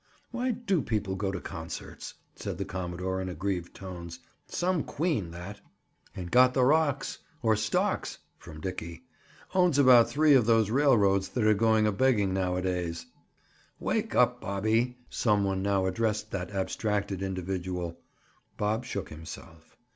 "Why 0.31 0.49
do 0.49 0.81
people 0.81 1.15
go 1.15 1.31
to 1.31 1.39
concerts?" 1.39 2.15
said 2.35 2.57
the 2.57 2.65
commodore 2.65 3.21
in 3.21 3.29
aggrieved 3.29 3.75
tones. 3.75 4.17
"Some 4.47 4.83
queen, 4.83 5.29
that!" 5.29 5.61
"And 6.15 6.31
got 6.31 6.55
the 6.55 6.63
rocks—or 6.63 7.55
stocks!" 7.55 8.17
from 8.39 8.61
Dickie. 8.61 9.03
"Owns 9.53 9.77
about 9.77 10.09
three 10.09 10.33
of 10.33 10.47
those 10.47 10.71
railroads 10.71 11.29
that 11.29 11.43
are 11.45 11.53
going 11.53 11.85
a 11.85 11.91
begging 11.91 12.33
nowadays." 12.33 13.05
"Wake 13.79 14.15
up, 14.15 14.41
Bobbie!" 14.41 14.97
some 15.07 15.43
one 15.43 15.61
now 15.61 15.85
addressed 15.85 16.31
that 16.31 16.49
abstracted 16.49 17.21
individual. 17.21 17.99
Bob 18.57 18.85
shook 18.85 19.09
himself. 19.09 19.77